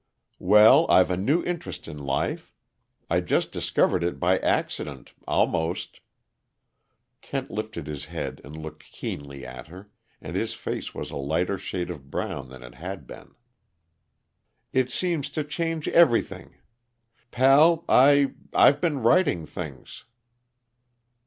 "Well, 0.39 0.87
I've 0.89 1.11
a 1.11 1.15
new 1.15 1.43
interest 1.43 1.87
in 1.87 1.99
life. 1.99 2.51
I 3.07 3.21
just 3.21 3.51
discovered 3.51 4.03
it 4.03 4.19
by 4.19 4.39
accident, 4.39 5.13
almost" 5.27 5.99
Kent 7.21 7.51
lifted 7.51 7.85
his 7.85 8.05
head 8.05 8.41
and 8.43 8.57
looked 8.59 8.91
keenly 8.91 9.45
at 9.45 9.67
her, 9.67 9.91
and 10.19 10.35
his 10.35 10.55
face 10.55 10.95
was 10.95 11.11
a 11.11 11.17
lighter 11.17 11.59
shade 11.59 11.91
of 11.91 12.09
brown 12.09 12.49
than 12.49 12.63
it 12.63 12.73
had 12.73 13.05
been. 13.05 13.35
"It 14.73 14.89
seems 14.89 15.29
to 15.29 15.43
change 15.43 15.87
everything. 15.87 16.55
Pal, 17.29 17.85
I 17.87 18.33
I've 18.55 18.81
been 18.81 19.03
writing 19.03 19.45
things." 19.45 20.05